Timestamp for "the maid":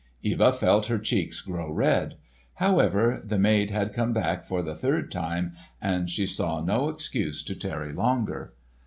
3.23-3.69